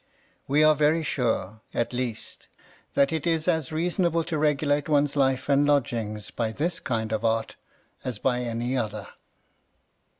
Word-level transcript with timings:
We 0.47 0.63
are 0.63 0.73
very 0.73 1.03
sure, 1.03 1.61
at 1.75 1.93
least, 1.93 2.47
that 2.95 3.13
it 3.13 3.27
is 3.27 3.47
as 3.47 3.71
reasonable 3.71 4.23
to 4.23 4.37
regulate 4.39 4.89
one's 4.89 5.15
life 5.15 5.47
and 5.47 5.67
lodgings 5.67 6.31
by 6.31 6.53
this 6.53 6.79
kind 6.79 7.11
of 7.13 7.23
art 7.23 7.55
as 8.03 8.17
by 8.17 8.39
any 8.39 8.75
other. 8.75 9.07